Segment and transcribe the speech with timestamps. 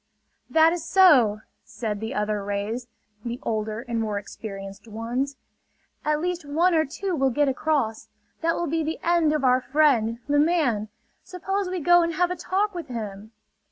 [0.49, 2.87] "That is so!" said the other rays,
[3.23, 5.35] the older and more experienced ones.
[6.03, 8.09] "At least one or two will get across.
[8.41, 10.89] That will be the end of our friend, the man!
[11.23, 13.31] Suppose we go and have a talk with him!"